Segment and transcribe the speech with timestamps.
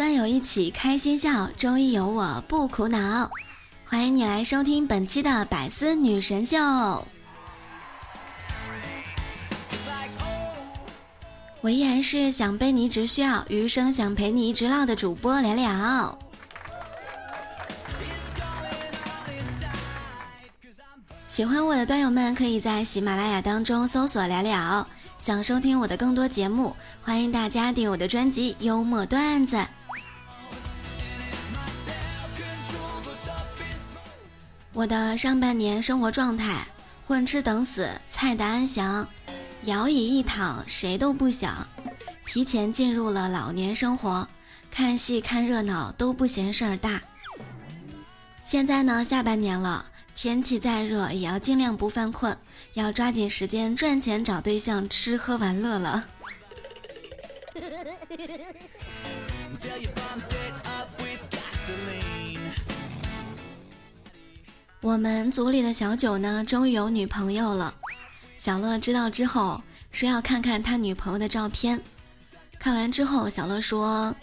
[0.00, 3.30] 段友一起开心笑，周一有我不苦恼。
[3.84, 6.56] 欢迎你来收听本期的百思女神秀。
[11.60, 16.18] 我依然是想被你一直需要，余生想陪你一直唠的主播聊聊。
[21.28, 24.88] 喜欢我的段友们，可以在喜马拉雅当中搜索聊聊。
[25.18, 29.56] 想收听我的更多节目，欢迎大家订我的专辑《幽默段子》。
[34.80, 36.66] 我的上半年生活状态：
[37.04, 39.06] 混吃等死，菜的安详；
[39.64, 41.68] 摇椅一躺，谁都不想。
[42.24, 44.26] 提前进入了老年生活，
[44.70, 47.02] 看戏看热闹都不嫌事儿大。
[48.42, 49.84] 现在呢，下半年了。
[50.16, 52.34] 天气再热，也要尽量不犯困，
[52.72, 56.08] 要抓紧时间赚钱、找对象、吃喝玩乐了。
[64.82, 67.74] 我们组里的小九呢，终于有女朋友了。
[68.38, 71.78] 小乐知道之后，说要看看他女朋友的照片。
[72.58, 74.14] 看完之后，小乐说：“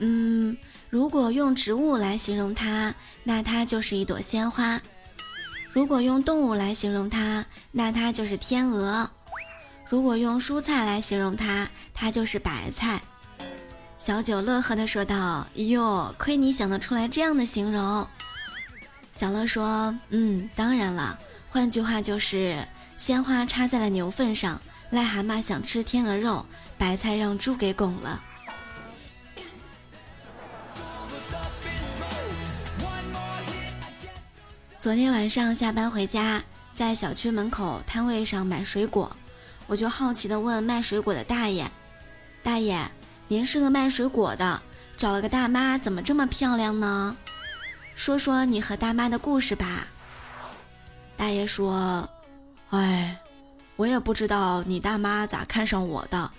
[0.00, 0.56] 嗯，
[0.88, 2.94] 如果用植物来形容她，
[3.24, 4.80] 那她就是一朵鲜花。”
[5.70, 9.06] 如果用动物来形容它，那它就是天鹅；
[9.86, 13.02] 如果用蔬菜来形容它，它就是白菜。
[13.98, 18.08] 小九乐呵地说道：“哟，亏你想得出来这样的形容。”
[19.16, 22.62] 小乐说：“嗯，当然了，换句话就是
[22.98, 24.60] 鲜花插在了牛粪上，
[24.92, 26.44] 癞蛤蟆想吃天鹅肉，
[26.76, 28.22] 白菜让猪给拱了。”
[34.78, 36.44] 昨天晚上下班回家，
[36.74, 39.16] 在小区门口摊位上买水果，
[39.66, 41.66] 我就好奇地问卖水果的大爷
[42.44, 42.78] ：“大爷，
[43.28, 44.60] 您是个卖水果的，
[44.94, 47.16] 找了个大妈，怎么这么漂亮呢？
[47.96, 49.88] 说说你和大妈的故事吧。”
[51.16, 52.08] 大爷说
[52.70, 53.18] ：“哎，
[53.74, 56.30] 我也不知道你大妈咋看上我的。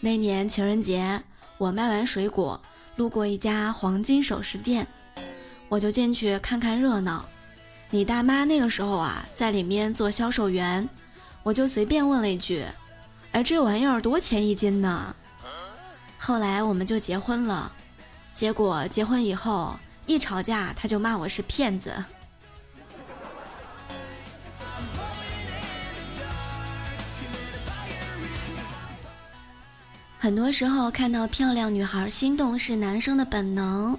[0.00, 1.22] 那年情人节，
[1.58, 2.58] 我卖完水果，
[2.96, 4.86] 路过一家黄金首饰店，
[5.68, 7.28] 我就进去看看热闹。”
[7.90, 10.88] 你大妈那个时候啊，在里面做销售员，
[11.42, 12.64] 我就随便问了一句
[13.32, 15.14] ：“哎，这玩意儿多钱一斤呢？”
[16.16, 17.72] 后来我们就结婚了，
[18.32, 19.76] 结果结婚以后
[20.06, 21.92] 一吵架，他就骂我是骗子。
[30.18, 33.98] 很多时候看到漂亮女孩心动是男生的本能，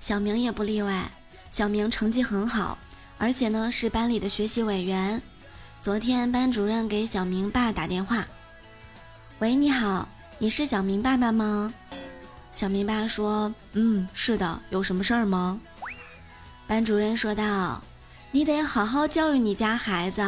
[0.00, 1.10] 小明也不例外。
[1.50, 2.78] 小明成绩很好。
[3.18, 5.20] 而且呢，是班里的学习委员。
[5.78, 8.26] 昨天班主任给小明爸打电话
[9.40, 10.08] ：“喂，你好，
[10.38, 11.74] 你是小明爸爸吗？”
[12.52, 15.60] 小明爸说：“嗯，是的，有什么事儿吗？”
[16.66, 17.82] 班主任说道
[18.32, 20.22] ：“你得好好教育你家孩子。”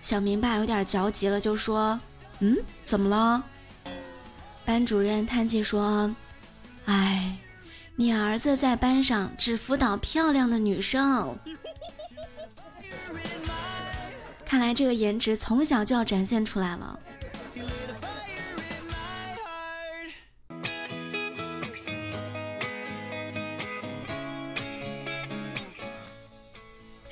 [0.00, 2.00] 小明爸有点着急了，就说
[2.40, 3.44] ：“嗯，怎么了？”
[4.64, 6.14] 班主任叹气说
[6.86, 7.36] ：“哎。”
[8.00, 11.36] 你儿子在班上只辅导漂亮的女生，
[14.46, 16.96] 看来这个颜值从小就要展现出来了。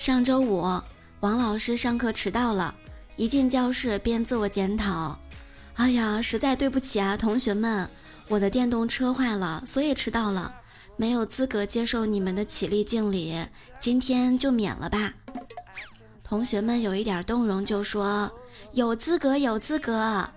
[0.06, 0.62] 上周五，
[1.18, 2.72] 王老师上课迟到了，
[3.16, 5.18] 一进教室便自我检讨
[5.74, 7.90] ：“哎呀，实在对不起啊，同学们，
[8.28, 10.54] 我的电动车坏了，所以迟到了。”
[10.96, 13.34] 没有资格接受你们的起立敬礼，
[13.80, 15.12] 今天就免了吧。
[16.22, 18.30] 同学们有一点动容，就说
[18.74, 20.30] 有资格，有资格。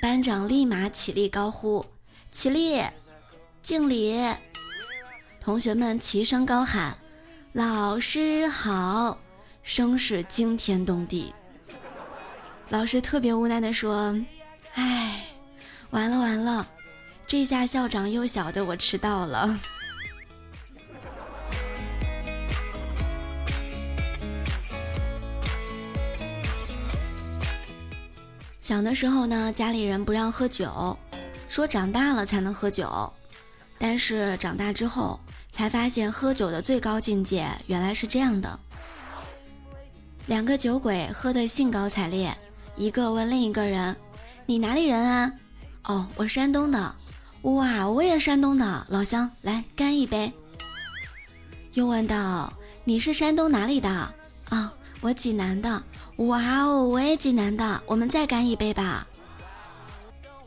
[0.00, 1.84] 班长立马起立高呼
[2.32, 2.82] ：“起立，
[3.62, 4.18] 敬礼！”
[5.42, 6.96] 同学们齐声高喊
[7.58, 9.18] ：“老师好！”
[9.64, 11.34] 声势惊天动地。
[12.68, 14.16] 老师特别无奈地说
[14.74, 15.24] ：“哎，
[15.90, 16.64] 完了完了。”
[17.26, 19.58] 这下校长又晓得我迟到了。
[28.60, 30.96] 小的时候呢，家里人不让喝酒，
[31.48, 33.12] 说长大了才能喝酒。
[33.80, 35.18] 但是长大之后
[35.50, 38.58] 才发现，喝酒的最高境界原来是这样的：
[40.26, 42.36] 两个酒鬼喝得兴高采烈，
[42.76, 43.96] 一个问另一个人
[44.46, 45.32] ：“你哪里人啊
[45.84, 46.94] ？”“哦，我山东的。
[47.42, 50.32] ”“哇，我也山东的，老乡，来干一杯。”
[51.74, 52.52] 又问道
[52.84, 53.88] ：“你是山东哪里的
[54.50, 55.82] ？”“啊，我济南的。
[56.18, 59.06] ”“哇哦，我也济南的，我们再干一杯吧。”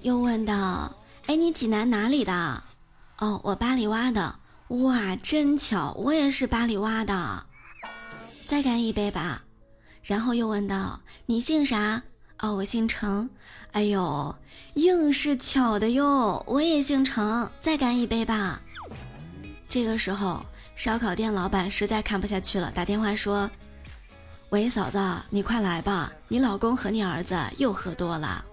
[0.01, 0.94] 又问道
[1.27, 2.63] ：“哎，你济南哪里的？”
[3.19, 4.36] 哦，我八里洼的，
[4.71, 7.45] 哇，真巧，我也是八里洼的，
[8.47, 9.44] 再干一杯吧。
[10.01, 12.01] 然后又问道：“你姓啥？”
[12.39, 13.29] 哦，我姓程。
[13.73, 14.33] 哎呦，
[14.75, 18.62] 硬是巧的哟，我也姓程，再干一杯吧。
[19.68, 23.51] 这个时候，烧烤店老板实在看不下去了，打电话说
[24.51, 24.97] ：“喂，嫂子，
[25.29, 28.45] 你快来吧，你老公和你儿子又喝多了。”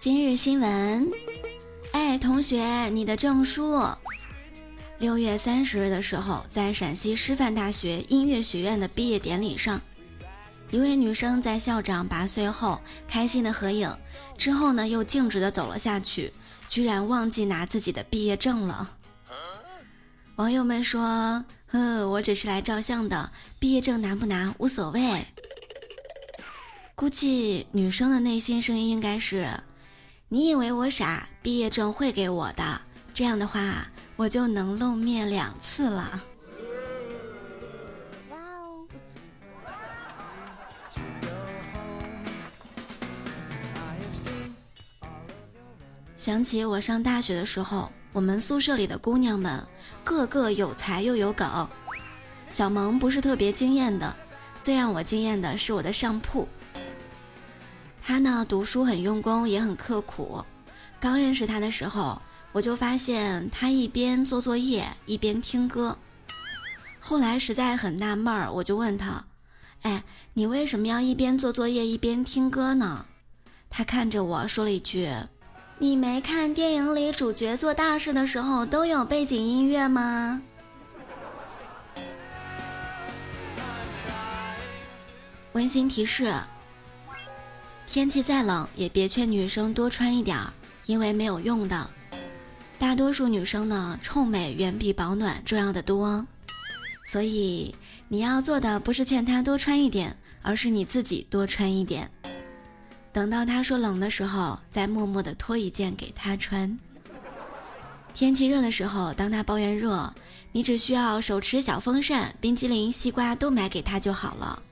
[0.00, 1.12] 今日新闻，
[1.92, 3.86] 哎，同学，你的证书。
[4.98, 9.78] 六月三十日的时候，在陕西师范大学音乐学院的毕业典礼上，
[10.70, 13.94] 一位女生在校长拔穗后开心的合影，
[14.38, 16.32] 之后呢又径直的走了下去，
[16.66, 18.96] 居然忘记拿自己的毕业证了。
[20.36, 25.26] 网友们说：“呵，我只是来照相的，毕业证拿不拿无所谓。”
[26.96, 29.46] 估计女生的内心声音应该是。
[30.32, 31.28] 你以为我傻？
[31.42, 32.80] 毕业证会给我的，
[33.12, 36.20] 这样的话我就能露面两次了。
[46.16, 49.66] 想起我上大学的时候，我们宿舍里的姑娘们
[50.04, 51.68] 个个有才又有梗，
[52.52, 54.14] 小萌不是特别惊艳的，
[54.62, 56.46] 最让我惊艳的是我的上铺。
[58.02, 60.44] 他呢，读书很用功，也很刻苦。
[60.98, 62.20] 刚认识他的时候，
[62.52, 65.96] 我就发现他一边做作业一边听歌。
[66.98, 69.24] 后来实在很纳闷儿，我就问他
[69.82, 70.02] ：“哎，
[70.34, 73.06] 你为什么要一边做作业一边听歌呢？”
[73.70, 75.08] 他看着我说了一句
[75.78, 80.42] ：“你没看电影里主角做大事的时候都有背景音乐吗？”
[85.52, 86.34] 温馨提示。
[87.92, 90.52] 天气再冷，也别劝女生多穿一点儿，
[90.86, 91.90] 因为没有用的。
[92.78, 96.24] 大多数女生呢，臭美远比保暖重要的多。
[97.04, 97.74] 所以
[98.06, 102.08] 你要做的不是劝她多穿一点，而是你自己多穿一点。
[103.12, 106.78] 等到她说冷的时候，再默默的脱一件给她穿。
[108.14, 110.14] 天气热的时候，当她抱怨热，
[110.52, 114.62] 你只需要手持小风扇、冰激凌、西瓜都买给她就好了。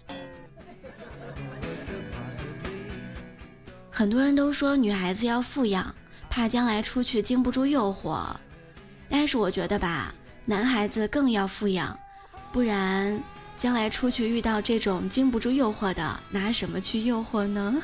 [3.99, 5.93] 很多人都说女孩子要富养，
[6.31, 8.29] 怕将来出去经不住诱惑。
[9.09, 10.15] 但是我觉得吧，
[10.45, 11.99] 男孩子更要富养，
[12.53, 13.21] 不然
[13.57, 17.75] 将来出去遇到这种经不住诱惑的，拿什么去诱惑呢？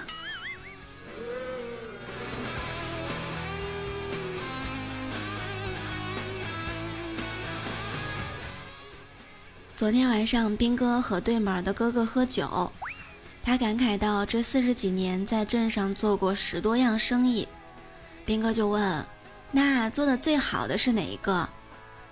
[9.75, 12.71] 昨天晚上，兵哥和对门的哥哥喝酒。
[13.45, 17.47] 他感慨道：“这四十几年在镇上做过十多样生意。”
[18.25, 19.05] 兵哥就问
[19.53, 21.47] ：“那做的最好的是哪一个？”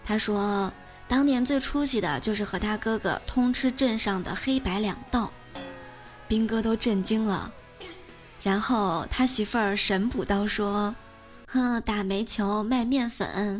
[0.05, 0.71] 他说
[1.09, 5.33] ：“当年最出息的就是和他哥哥通吃镇上的黑白两道。”
[6.29, 7.51] 兵哥都震惊了。
[8.43, 10.95] 然后他媳妇儿神补刀说
[11.49, 13.59] ：“哼，打煤球卖面粉。”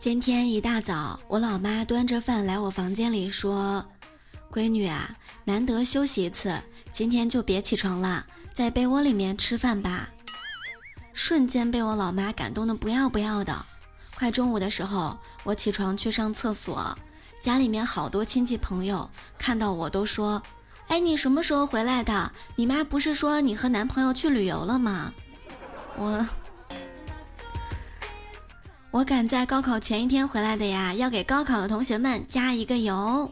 [0.00, 3.84] 今天一大早，我老妈端着饭来我房间里说
[4.50, 5.14] ：“闺女啊，
[5.44, 6.58] 难得休息一次，
[6.90, 10.08] 今天就别起床了，在被窝里面吃饭吧。”
[11.12, 13.66] 瞬间被我老妈感动的不要不要的。
[14.16, 16.98] 快中午的时候，我起床去上厕所，
[17.42, 20.42] 家里面好多亲戚朋友看到我都说。
[20.88, 22.32] 哎，你什么时候回来的？
[22.56, 25.12] 你妈不是说你和男朋友去旅游了吗？
[25.96, 26.26] 我
[28.92, 33.30] 我赶在高考前一天回来的呀，要给高考的同学们加一个油。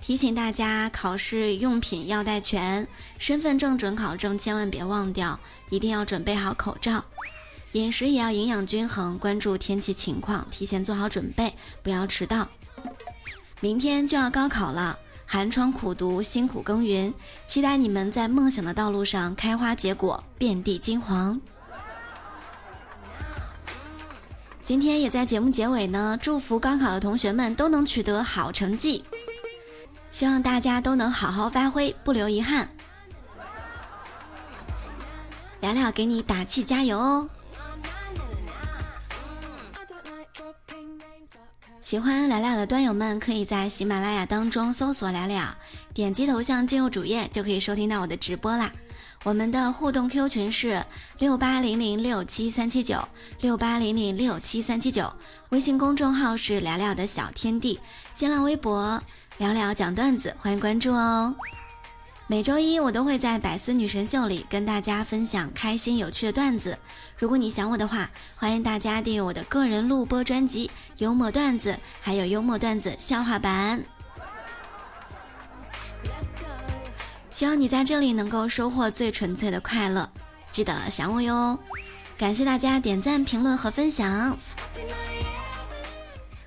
[0.00, 2.88] 提醒大家，考试用品要带全，
[3.18, 5.38] 身份证、准考证千万别忘掉，
[5.68, 7.04] 一定要准备好口罩。
[7.72, 12.48] 饮食也要营养均衡，关注天气情况，提前做好准备，不要迟到。
[13.60, 17.12] 明天就要高考了，寒窗苦读，辛苦耕耘，
[17.46, 21.38] 期待你们在梦想的道路上开花结果，遍地金黄。
[24.64, 29.04] 今天也在节目结尾呢，祝福高考的同学们都能取得好成绩，
[30.10, 32.70] 希望大家都能好好发挥，不留遗憾。
[35.60, 37.28] 聊聊给你打气加油哦！
[41.82, 45.44] 喜欢聊聊的端友们，可以在喜马拉雅当中搜索“聊聊”，
[45.92, 48.72] 点击头像进入主页，就可以收听到我的直播啦。
[49.24, 50.84] 我们的互动 Q 群是
[51.18, 53.08] 六八零零六七三七九
[53.40, 55.10] 六八零零六七三七九，
[55.48, 57.80] 微信公众号是“聊聊的小天地”，
[58.12, 59.02] 新浪微博
[59.38, 61.34] “聊聊讲段子”，欢迎关注哦。
[62.26, 66.78] 每周一我都会在百思女神秀里跟大家分享开心有趣的段子。
[67.18, 73.82] 如果你想我的话，欢迎大家订阅我的个人录播专辑《幽默段子》，还有幽默段子笑话版。
[77.34, 80.08] 希望你在这里能够收获最纯粹的快乐。
[80.52, 81.58] 记得想我哟！
[82.16, 84.38] 感谢大家点赞、评论和分享。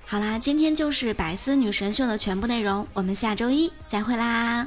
[0.06, 4.66] 好啦，今天就是百思女神秀的全部内容，我们下周一再会啦！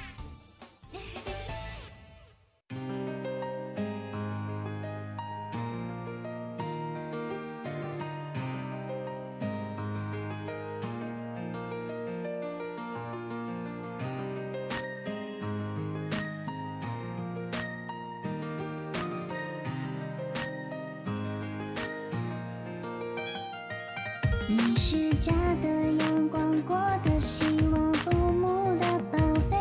[24.53, 25.31] 你是家
[25.61, 29.17] 的阳光，过的希望，父母的宝
[29.49, 29.57] 贝。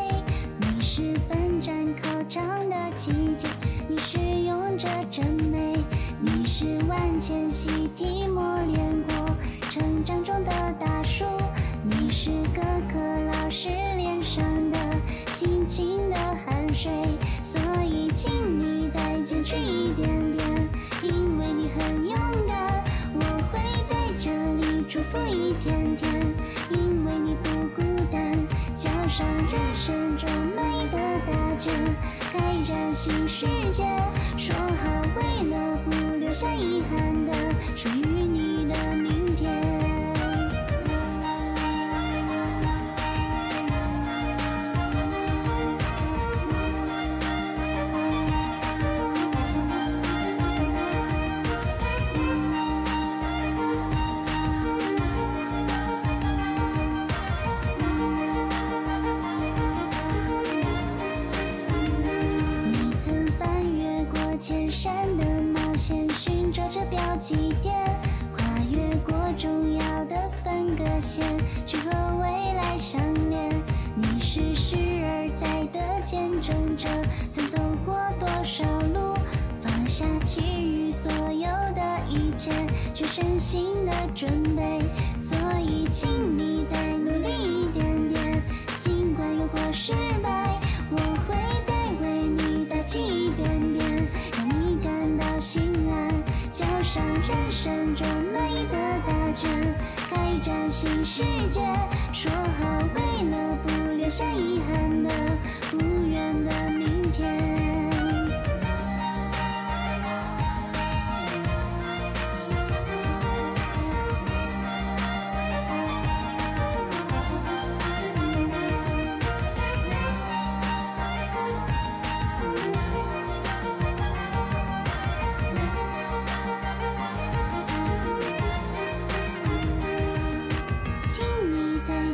[0.59, 3.47] 你是奋战考场的奇迹，
[3.89, 5.79] 你是勇者真美。
[6.21, 9.37] 你是万千习题磨练过，
[9.71, 11.25] 成长中的大树。
[11.85, 12.61] 你是各
[12.93, 14.79] 个老师脸上的
[15.31, 16.91] 辛勤的汗水，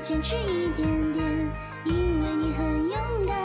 [0.07, 1.25] 坚持一点点，
[1.85, 3.37] 因为你很勇敢。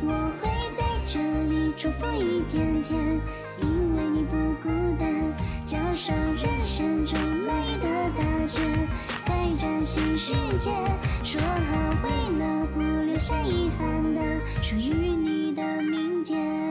[0.00, 3.20] 我会在这里祝福一天天，
[3.60, 5.12] 因为你不孤单。
[5.64, 7.50] 交上人生中美
[7.82, 8.62] 的答卷，
[9.26, 10.70] 开展新世界。
[11.24, 14.20] 说好为了不留下遗憾的，
[14.62, 16.63] 属于你的明天。